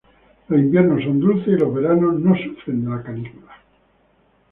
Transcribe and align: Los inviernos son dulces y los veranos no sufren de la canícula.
Los 0.47 0.59
inviernos 0.59 1.03
son 1.03 1.19
dulces 1.19 1.47
y 1.53 1.59
los 1.59 1.71
veranos 1.75 2.15
no 2.19 2.33
sufren 2.35 2.83
de 2.85 2.89
la 2.89 3.03
canícula. 3.03 3.55